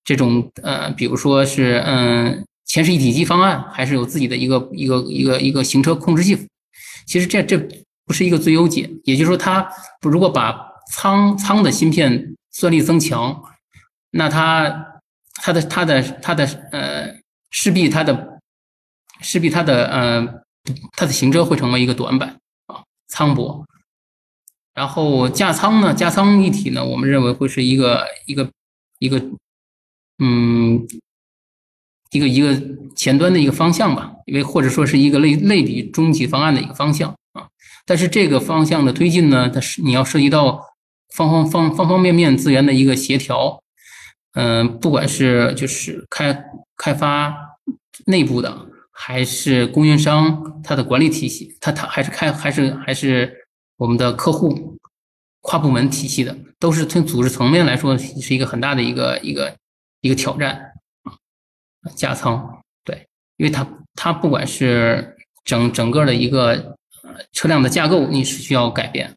[0.05, 6.37] 这种呃，比如说是嗯前视一体机方案，还是有自己的一个一个一个一个行车控制系？
[7.07, 7.57] 其实这这
[8.07, 9.69] 不是一个最优解，也就是说，它
[10.03, 10.55] 如果把
[10.93, 13.43] 仓仓的芯片算力增强，
[14.11, 15.01] 那它
[15.35, 17.15] 它的它的它的呃
[17.51, 18.41] 势必它的
[19.21, 20.27] 势必它的呃
[20.93, 23.65] 它的行车会成为一个短板啊仓博，
[24.75, 28.51] 然后价仓呢价仓一体呢，我们认为会是一个一个
[28.99, 29.19] 一个
[30.19, 30.87] 嗯
[32.11, 32.55] 一个一个
[32.95, 37.17] 前端的一个方向吧，因为或者说是一个类类比终极方案的一个方向，
[37.87, 40.63] 但是这个方向的推进呢，它是你要涉及到。
[41.15, 43.63] 方方方方方面面资源的一个协调，
[44.33, 46.45] 嗯，不管是就是开
[46.77, 47.33] 开发
[48.07, 54.77] 内部的，还是供应商它的管理体系，它它还是开还是还是我们的客户
[55.41, 59.57] 跨部门体系的，都是从组织层面来说是一个很大的一个一个
[60.01, 60.73] 一个挑战，
[61.95, 66.77] 加仓对，因为它它不管是整整个的一个
[67.33, 69.15] 车辆的架构，你是需要改变。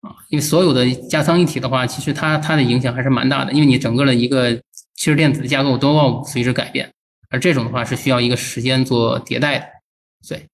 [0.00, 4.54] 啊，因为所有的加仓一体的话，其实它它的影响还是蛮大的，因为你整个的一个
[4.94, 6.92] 汽车电子的架构都要随之改变，
[7.30, 9.66] 而这种的话是需要一个时间做迭代的，
[10.28, 10.46] 对，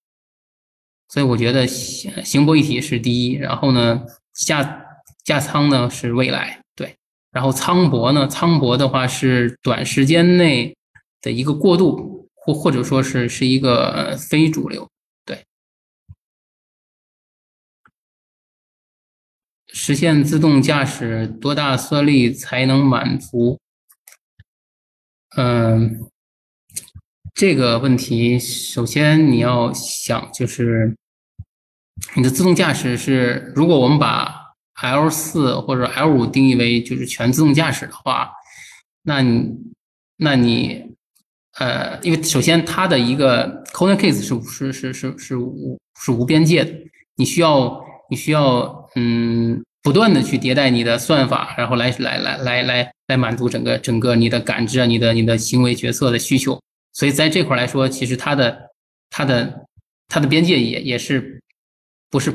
[1.09, 4.87] 所以我觉得行行博一体是第一，然后呢加
[5.25, 6.95] 加仓呢是未来，对，
[7.33, 10.77] 然后仓博呢仓博的话是短时间内
[11.21, 14.89] 的一个过渡，或或者说是是一个非主流。
[19.73, 23.59] 实现自动驾驶多大算力才能满足？
[25.37, 26.11] 嗯，
[27.35, 30.97] 这个问题首先你要想，就是
[32.17, 38.33] 你的自动驾驶是，如果我们把 L 四或者 L 五定义为就是全自动驾驶的话，
[39.03, 39.55] 那你
[40.17, 40.97] 那你
[41.59, 46.73] 呃，因为首先它的一个 corner case 是是是是是无是无边界的，
[47.17, 49.63] 你需要你需要嗯。
[49.83, 56.61] 不断的去迭代你的算法，然后来来来来来来满足整个整个你的感知啊，你的你的行为决策的需求。
[56.93, 58.61] 所以在这块来说，其实它的
[59.09, 59.65] 它的
[60.07, 61.41] 它的边界也也是
[62.11, 62.31] 不是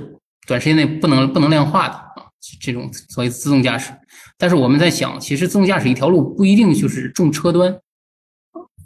[0.47, 2.25] 短时间内不能不能量化的啊。
[2.59, 3.93] 这种所谓自动驾驶，
[4.39, 7.79] 但是我们在想，其实自动驾驶一条路不一定就是重车端，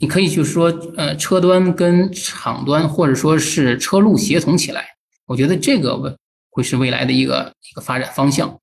[0.02, 0.66] 你可以就说
[0.98, 4.86] 呃车端跟厂端或者说是车路协同起来。
[5.28, 6.14] 我觉得这个问。
[6.60, 8.60] 会是未来的一个一个发展方向。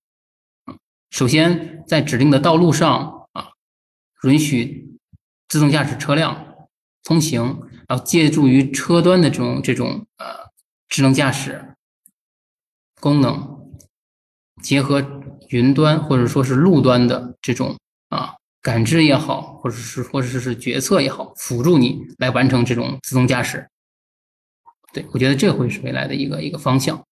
[1.09, 3.53] 首先在指定的道路上啊，
[4.25, 4.99] 允许
[5.49, 6.69] 自动驾驶车辆
[7.03, 10.27] 通行，然后借助于车端的这种这种呃
[10.91, 11.75] 智能驾驶
[13.01, 13.73] 功能，
[14.63, 15.03] 结合
[15.49, 17.79] 云端或者说是路端的这种
[18.11, 23.67] 啊感知也好，或者是或者是决策也好，辅助你来完成这种自动驾驶。
[24.93, 27.03] 对我觉得这会是未来的一个一个方向。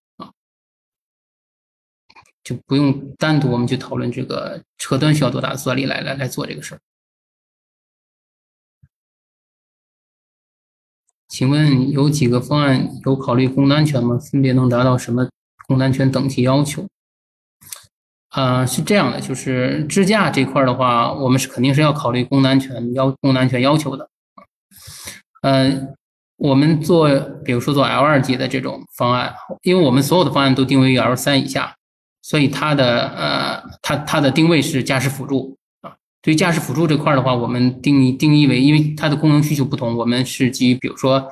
[2.45, 6.79] 就不用单独我们去讨论这个车端需要多大的算力来来来做这个事儿。
[11.27, 14.17] 请问有几个方案有考虑供单权吗？
[14.19, 15.29] 分别能达到什么
[15.67, 16.87] 供单权等级要求？
[18.29, 24.09] 啊，是这样的，就是支架这块的话，我们是肯定是要考虑供单权要供单权要求的。
[25.43, 25.95] 嗯，
[26.37, 27.09] 我们做
[27.45, 31.75] 比如说做 L 二级的这种方案，因为我们所有的方案都定位于 L 三以下。
[32.25, 35.95] 所以它的呃，它它的定位是驾驶辅助啊。
[36.23, 41.29] 对于驾驶辅助这块的话，我们定义定义为，因为它的功能需求不同，我们是基于比如说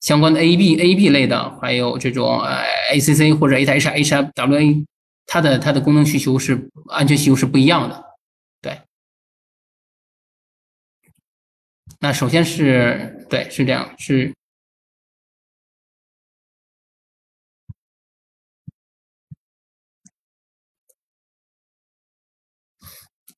[0.00, 4.58] 相关的 A B A B 类的，还有这种呃 A C C 或者 H H H F W
[4.60, 4.84] A，
[5.24, 8.04] 它的它的功能需求是安全需求是不一样的。
[8.60, 8.78] 对。
[12.00, 14.30] 那首先是对，是这样是。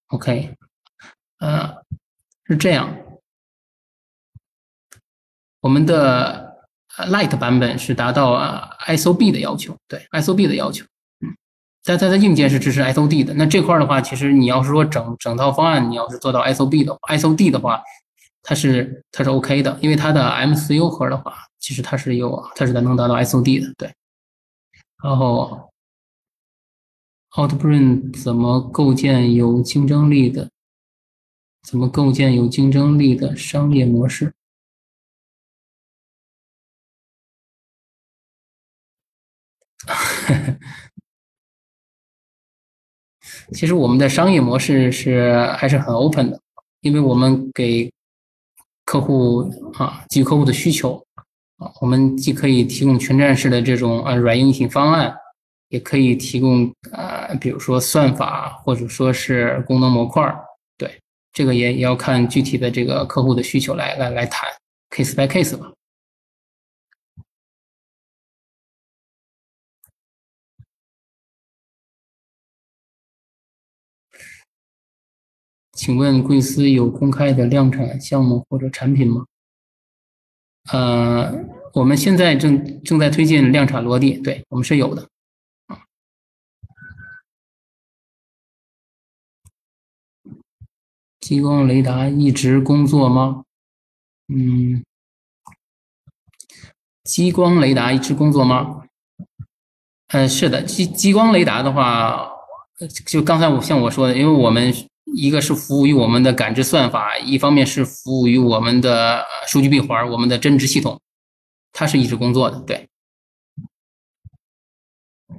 [0.08, 0.54] OK，
[1.38, 1.82] 呃，
[2.44, 2.96] 是这样，
[5.60, 6.64] 我们的
[6.96, 8.36] Light 版本是达到
[8.86, 10.84] SOB 的要求，对 SOB 的要求，
[11.20, 11.36] 嗯，
[11.82, 13.34] 但它的硬件是支持 SOD 的。
[13.34, 17.82] 那这块的话，其实你要是说整整套方案，你要是做到 SOB 的 SOD 的话，
[18.44, 23.92] 它是它是 OK 的，因为它的 MCU 核的话，其实它是有它是能达到 SOD 的，对，
[25.02, 25.65] 然后。
[27.36, 30.50] Outbrain 怎么构建有竞争力的？
[31.62, 34.32] 怎么构建有竞争力的商业模式？
[43.52, 46.40] 其实我们的商业模式是还是很 open 的，
[46.80, 47.92] 因为我们给
[48.84, 49.40] 客户
[49.74, 51.04] 啊基于客户的需求
[51.56, 55.14] 啊，我们既可以提供全站式的这种啊软硬性方案，
[55.68, 60.22] 也可以提供啊比如说算法或者说是功能模块
[60.78, 61.00] 对，
[61.32, 64.48] 这个也也要看具体的这个客户的需求来来来谈
[64.90, 65.72] case by case 吧。
[75.72, 79.24] 请问贵司有公开的量产项目或者产品吗？
[80.72, 81.30] 呃，
[81.74, 85.06] 我们现在正正在推进量产落地，对我们是有的。
[91.26, 93.42] 激光雷达一直工作吗？
[94.32, 94.84] 嗯，
[97.02, 98.84] 激光雷达一直工作吗？
[100.12, 102.30] 嗯，是的，激激光雷达的话，
[103.04, 104.72] 就刚才我像我说的，因为我们。
[105.14, 111.00] 一个是服务于我们的感知算法，一方面是服务于我们的数据闭环，我们的针织系统，
[111.72, 112.88] 它是一直工作的，对。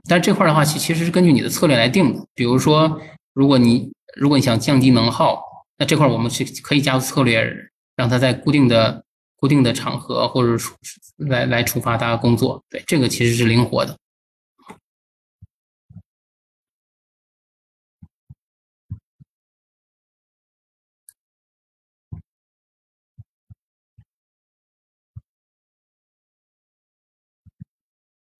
[0.08, 2.26] 但这块的话，其其实是根据你的策略来定的。
[2.34, 3.00] 比如说，
[3.34, 5.44] 如果你如果你想降低能耗，
[5.78, 7.44] 那这块我们是可以加入策略，
[7.96, 9.06] 让它在固定的
[9.36, 10.64] 固定的场合或者
[11.18, 13.98] 来来触发它工作，对，这个其实是灵活的。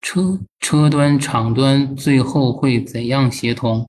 [0.02, 3.88] 车车端、厂端最后会怎样协同？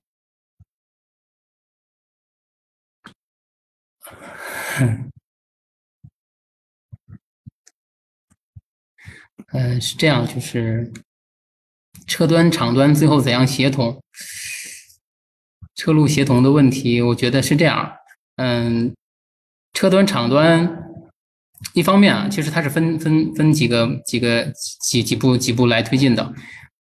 [9.51, 10.91] 嗯， 是这样，就是
[12.07, 14.01] 车端、厂端最后怎样协同？
[15.75, 17.95] 车路协同的问题，我觉得是这样。
[18.35, 18.93] 嗯，
[19.73, 20.85] 车端、厂端。
[21.73, 24.45] 一方面啊，其实它是分分分几个几个
[24.81, 26.33] 几几步几步来推进的，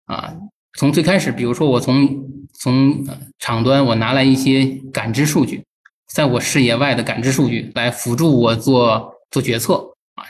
[0.05, 0.37] 啊，
[0.79, 2.07] 从最开始，比如说我从
[2.53, 3.03] 从
[3.39, 5.65] 厂端我拿来一些感知数据，
[6.07, 10.25] 在我视野外的感知数据来辅助我做做决策啊，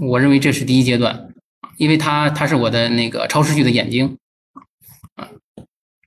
[0.00, 1.32] 我认为这是第一阶段，
[1.76, 4.16] 因为它它是我的那个超视距的眼睛
[5.14, 5.28] 啊，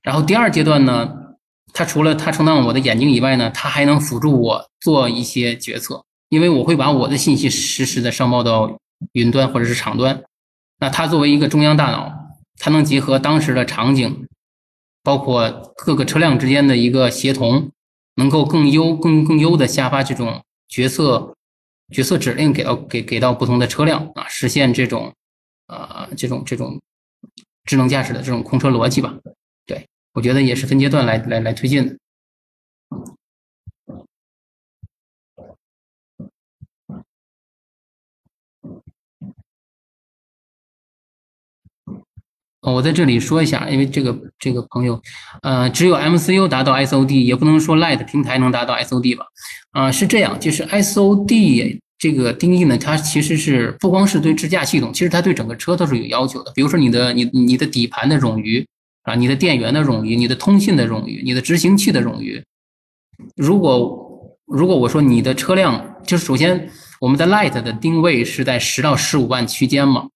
[0.02, 1.10] 然后第二阶段呢，
[1.72, 6.04] 它除了它充当我的眼睛以外呢，它还能辅助我做一些决策。
[6.30, 8.78] 因为我会把我的信息实时的上报到
[9.12, 10.24] 云端或者是场端，
[10.80, 12.12] 那它作为一个中央大脑，
[12.58, 14.26] 它能结合当时的场景，
[15.04, 17.70] 包括各个车辆之间的一个协同，
[18.16, 21.34] 能够更优、更更优的下发这种决策
[21.92, 25.12] 决策指令给到给给到不同的车辆啊，实现这种
[25.66, 26.80] 呃这种这种
[27.64, 29.14] 智能驾驶的这种控车逻辑吧。
[29.66, 31.96] 对我觉得也是分阶段来来来推进的。
[42.72, 45.00] 我在这里说一下，因为这个这个朋友，
[45.42, 49.26] 呃，只有 MCU 达到 SOD，也不能说 Light 平台能达到 SOD 吧？
[49.72, 56.52] 啊，是这样，就是 SOD 这个定义呢，它其实是不光是对支架系统，其实它对整个车都是有要求的。
[56.54, 58.66] 比如说你的你你的底盘的冗余
[59.02, 62.42] 啊，你的电源的冗余，你的通信的冗余，你的执行器的冗余。
[63.36, 66.68] 如果如果我说你的车辆，就是首先
[67.00, 70.08] 我们的 Light 的定位是在十到十五万区间嘛。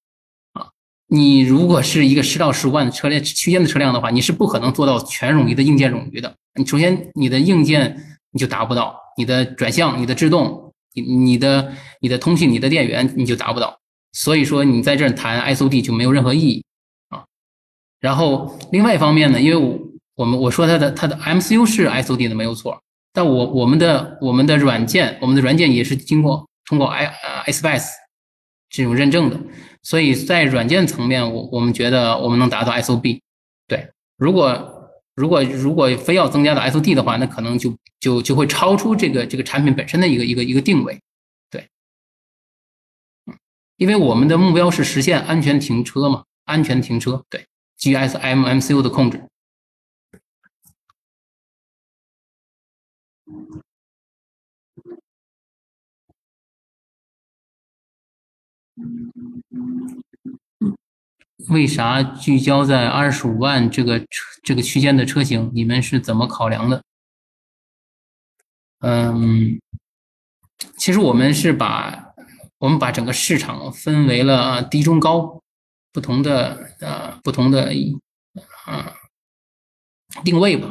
[1.10, 6.34] 你如果是一个十到十五万的车辆区间的车辆的话，你是不可能做到全冗余的硬件冗余的。
[6.54, 13.78] 你首先你的硬件你就达不到，你的转向、你的制动、你你的你的通信、你的电源你就达不到。
[14.12, 16.64] 所以说你在这儿谈 SOD 就没有任何意义
[17.08, 17.24] 啊。
[18.00, 19.78] 然后另外一方面呢，因为我
[20.14, 22.78] 我们我说它的它的 MCU 是 SOD 的没有错，
[23.14, 27.90] 但我我们的我们的软件我们的软件也是经过通过 I 呃 s b s
[28.68, 29.40] 这种认证的。
[29.82, 33.20] 所以在软件层面，我我们觉得我们能达到 SOB，
[33.66, 33.90] 对。
[34.16, 41.00] 如果如果如果非要增加到 SOD 的话，那可能就就就会超出这个这个产品本身的一个一个一个定位，
[41.50, 41.68] 对。
[43.76, 47.46] 因为我们的目标是实现安全停车嘛，安全停车，对
[47.76, 49.22] 基于 SMMCU 的控制。
[61.48, 64.06] 为啥聚焦在二十五万这个车
[64.42, 65.50] 这个区间的车型？
[65.54, 66.82] 你们是怎么考量的？
[68.80, 69.58] 嗯，
[70.76, 72.12] 其实我们是把
[72.58, 75.42] 我们把整个市场分为了低、中、高
[75.92, 77.72] 不同的呃不同的
[78.66, 78.94] 啊
[80.24, 80.68] 定位吧。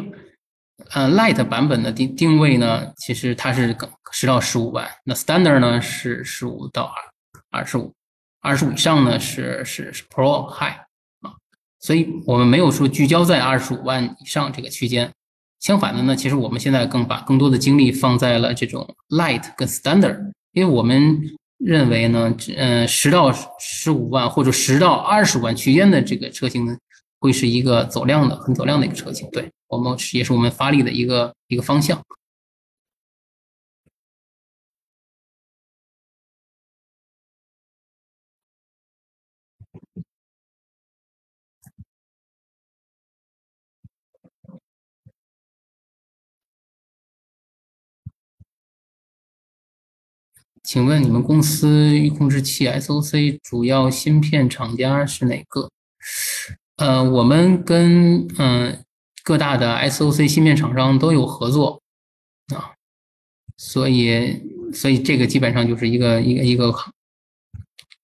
[0.92, 3.76] 呃，Light 版本的定定位呢，其实它是
[4.12, 7.94] 十到十五万，那 Standard 呢是十五到二二十五。
[8.42, 10.78] 二十五以上呢是是是 Pro High
[11.22, 11.34] 啊，
[11.80, 15.12] 所以我们没有说聚焦在二十五万以上这个区间。
[15.60, 21.20] 相反的呢，其实我们现在更把更多的精力放在了这种 Light 跟 Standard，因为我们
[21.58, 26.78] 认为呢，嗯，十到十五万或者十到二十五万区间的这个车型呢，
[27.20, 29.28] 会是一个走量的很走量的一个车型。
[29.32, 32.00] 对我们也是我们发力的一个一个方向。
[50.68, 55.70] 请问你们公司预控制器 SOC 主要芯片厂家是哪个？
[56.76, 58.84] 呃，我们跟嗯
[59.24, 61.82] 各大的 SOC 芯片厂商都有合作
[62.54, 62.76] 啊，
[63.56, 64.44] 所以
[64.74, 66.70] 所以这个基本上就是一个一个一个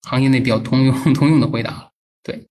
[0.04, 1.92] 行业内比较通用 通用的回答。
[2.24, 2.48] 对，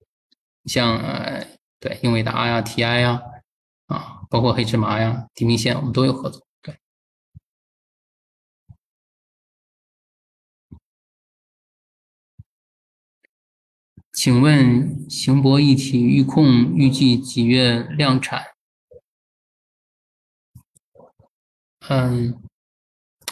[0.67, 1.43] 像呃
[1.81, 3.19] 对英伟达呀、TI 呀
[3.87, 6.43] 啊，包括黑芝麻呀、地平线，我们都有合作。
[14.13, 18.45] 请问行博一体预控预计几月量产？
[21.89, 22.39] 嗯，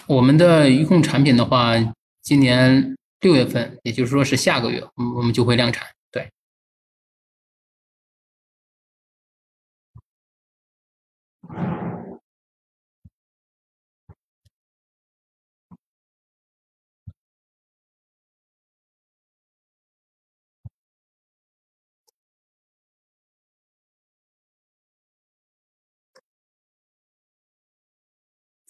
[0.07, 1.75] 我们的预控产品的话，
[2.23, 4.83] 今年六月份，也就是说是下个月，
[5.17, 5.87] 我们就会量产。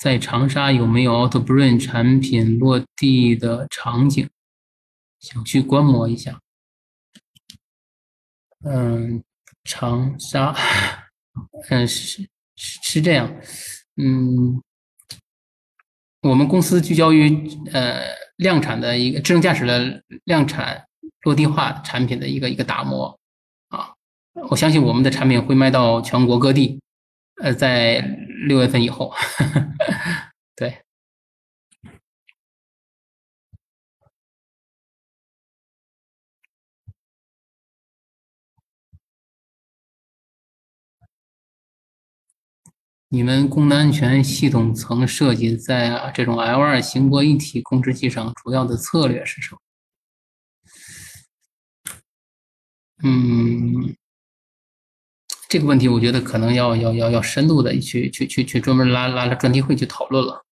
[0.01, 4.27] 在长沙有没有 AutoBrain 产品落地的场景？
[5.19, 6.41] 想去观摩一下。
[8.65, 9.23] 嗯，
[9.65, 10.57] 长沙，
[11.69, 12.27] 嗯是
[12.57, 13.31] 是是这样，
[13.97, 14.63] 嗯，
[16.23, 18.01] 我们公司聚焦于呃
[18.37, 20.83] 量产的一个智能驾驶的量产
[21.25, 23.21] 落地化产品的一个一个打磨
[23.69, 23.93] 啊，
[24.49, 26.81] 我相信我们的产品会卖到全国各地。
[27.43, 28.01] 呃，在
[28.49, 29.13] 六月份以后，
[30.57, 30.83] 对，
[43.09, 49.61] 你们功能安全系统层设计在这种 L2 行博一体控制器上，主要的策略是什么？
[53.03, 54.00] 嗯。
[55.51, 60.45] 这个问题，我觉得可能要要要要深度的去去去去专门拉拉拉专题会去讨论了。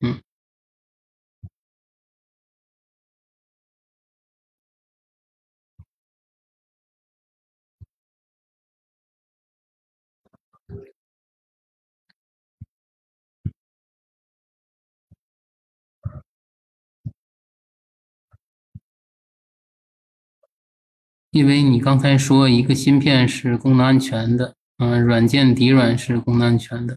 [0.00, 0.18] 嗯，
[21.34, 26.96] 因为你刚才说一个芯片是功能安全的，嗯，软件底软是功能安全的，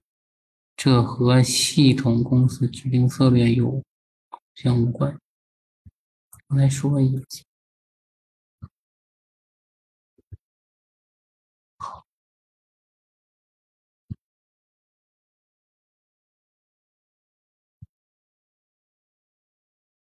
[0.76, 3.82] 这和系统公司制定策略有
[4.54, 5.18] 相关。
[6.48, 7.42] 刚才说一下。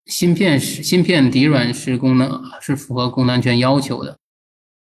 [0.08, 4.18] 芯片是芯片底软是功能是符合功能安全要求的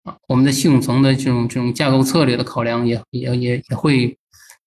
[0.04, 4.16] 啊，我们的系统层的这种这种架构策略的考量也也也也会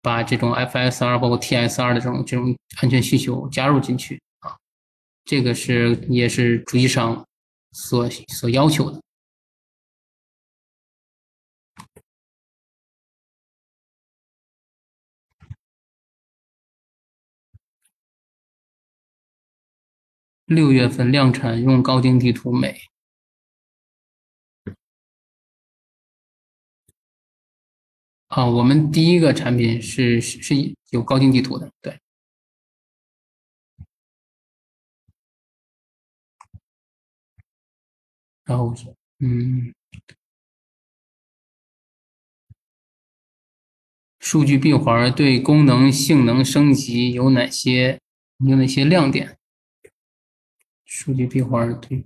[0.02, 4.56] 把这种 FSR 包括 TSR 的这种这种安全需求加入进去啊，
[5.26, 7.24] 这个是也是主机商
[7.74, 9.00] 所所要求的。
[20.48, 22.80] 六月份量产用高精地图没？
[28.28, 30.56] 啊，我们第一个产品是是是
[30.92, 32.00] 有高精地图的，对。
[38.46, 38.74] 然后，
[39.20, 39.74] 嗯。
[44.20, 48.02] 数据闭环对功能性能升级有哪些
[48.46, 49.37] 有哪些亮点？
[51.00, 52.04] 数据闭环对，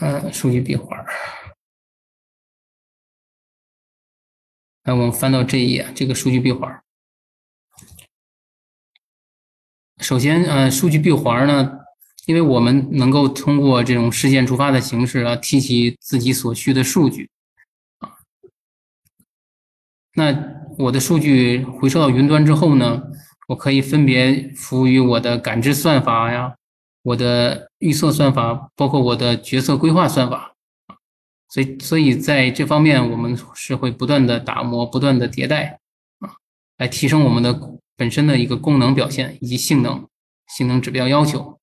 [0.00, 1.02] 嗯，数据闭环。
[4.82, 6.84] 来，我们翻到这一页，这个数据闭环。
[10.00, 11.78] 首先，呃，数据闭环呢，
[12.26, 17.30] 因为我们能够通过这种事件触发的形式啊，提取自己所需的数据
[18.00, 18.18] 啊。
[20.12, 23.02] 那我的数据回收到云端之后呢，
[23.48, 26.54] 我可以分别服务于我的感知算法呀，
[27.02, 30.54] 我的预测算法，包括我的决策规划算法。
[31.50, 35.80] 所以，所以在这方面，我们是会不断的打磨、不断的迭代
[36.20, 36.30] 啊，
[36.76, 37.58] 来提升我们的
[37.96, 40.06] 本身的一个功能表现以及性能、
[40.46, 41.57] 性能指标要求。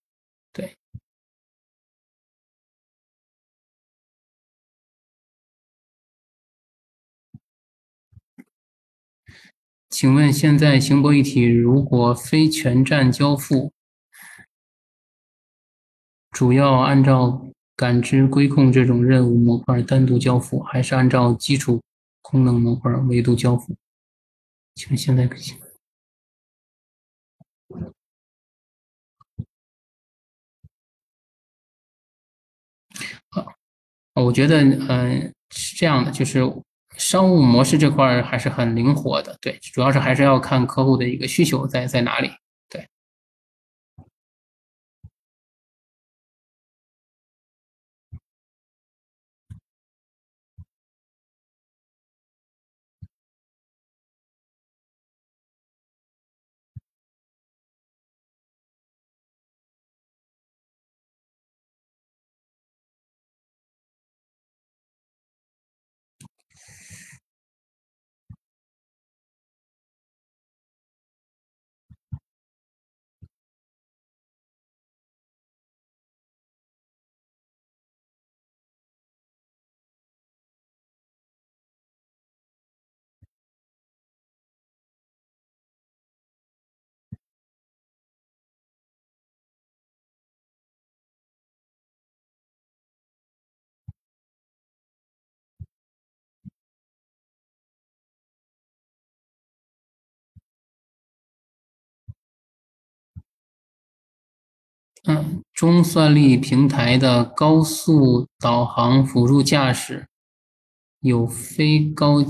[9.96, 13.72] 请问现在行博一体如果非全站交付，
[16.32, 17.42] 主要按照？
[17.78, 21.82] 感知规控这种任务模块单独交付，还是按照基础
[22.22, 23.76] 功能模块维度交付？
[24.76, 25.58] 请问现在可行？
[33.30, 33.46] 好，
[34.14, 36.40] 我觉得，嗯，是这样的，就是
[36.98, 42.32] 商务模式这块还是很灵活的，对，主要是还是要看客户的一个需求在在哪里。
[105.08, 110.08] 嗯，中算力平台的高速导航辅助驾驶
[111.02, 112.26] 有非高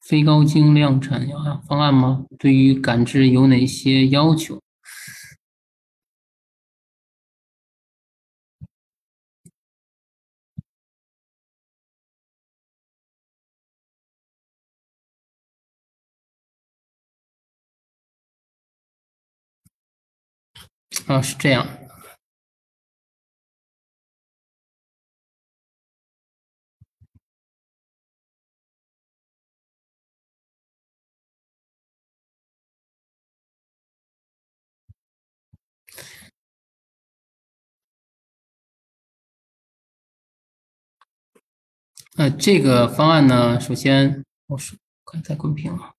[0.00, 1.26] 非高精量产
[1.66, 2.24] 方案吗？
[2.38, 4.60] 对于感知有哪些要求？
[21.08, 21.66] 啊，是这样。
[42.16, 45.97] 呃，这个方案呢，首先我是刚才滚屏了。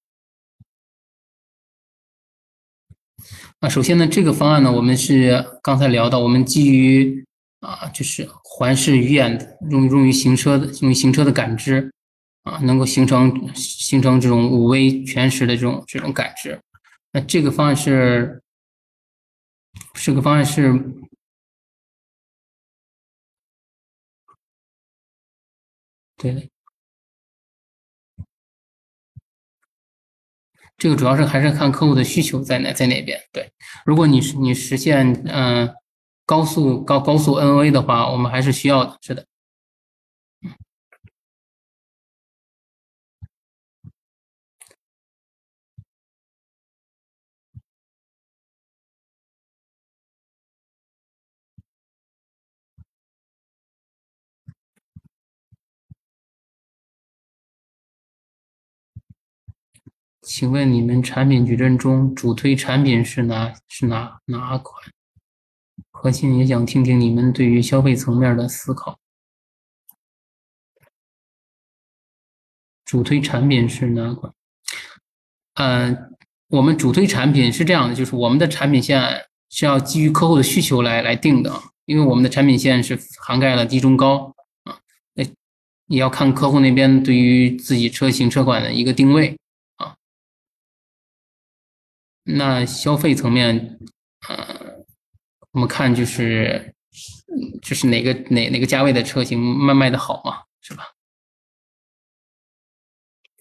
[3.59, 7.25] 啊，首先呢，这个方案呢，我们是刚才聊到，我们基于
[7.59, 11.91] 啊，就是环视鱼眼用用于行车的用于行车的感知
[12.43, 16.59] 啊，能够形成形成这种五微全时的这种这种感知。
[17.11, 18.41] 那这个方案是
[19.93, 20.73] 这个方案是。
[26.21, 26.51] 对，
[30.79, 33.19] 这个主要是还是看客户的需求在哪在哪边。
[33.31, 33.51] 对，
[33.85, 35.69] 如果你是你实现嗯
[36.25, 39.25] 高速高高速 NOA 的话，我们还是需要的，是的。
[60.29, 64.79] 请问你们产品矩阵中主推产品是哪是哪哪款？
[65.89, 68.99] 核心也想听听你们对于消费层面的思考。
[72.85, 74.31] 主推产品是哪款？
[75.55, 76.13] 嗯，
[76.49, 81.51] 我们主推产品是这样的，就是我们的产品线是要基于客户的需求来来定的，
[81.85, 84.77] 因为我们的产品线是涵盖了低中高啊，
[85.15, 85.23] 那
[85.87, 89.35] 也要看客户那边对于自己车型车款的一个定位。
[92.35, 93.79] 那消费层面，
[94.27, 94.85] 呃，
[95.51, 96.73] 我们看就是
[97.61, 100.83] 就是哪个哪哪个价位的车型卖卖的好嘛，是吧？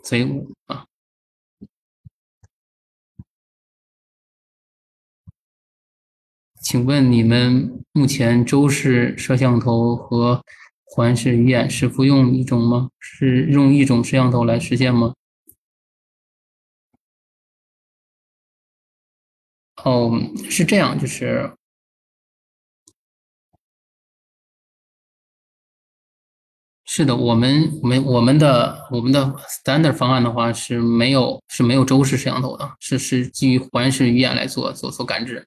[0.05, 0.26] 所以
[0.66, 0.86] 啊。
[6.61, 10.43] 请问你们目前周式摄像头和
[10.84, 12.91] 环视鱼眼是不用一种吗？
[12.99, 15.14] 是用一种摄像头来实现吗？
[19.85, 20.11] 哦，
[20.51, 21.51] 是这样，就是
[26.85, 29.24] 是的，我们我们我们的我们的
[29.64, 35.47] standard 方案的话是没有是没有周视摄像头的，是是基于环视鱼眼来做做做感知。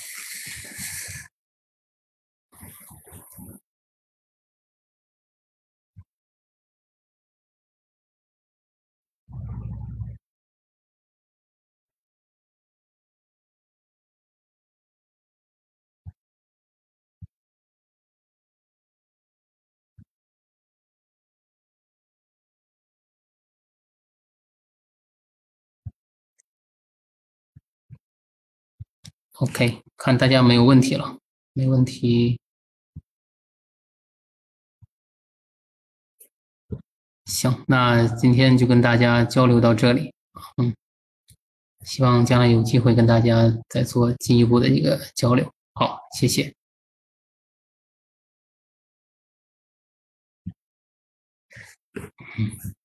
[29.41, 31.17] OK，看大家没有问题了，
[31.53, 32.39] 没问题。
[37.25, 40.13] 行，那今天就跟大家交流到这里，
[40.57, 40.75] 嗯，
[41.83, 45.51] 希望将来有机会跟大家再做进一步的一个交流。
[45.73, 46.53] 好，谢谢。
[52.37, 52.75] 嗯。